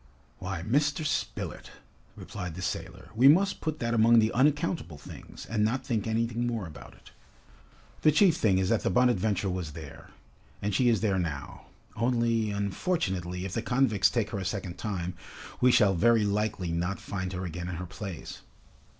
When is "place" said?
17.85-18.41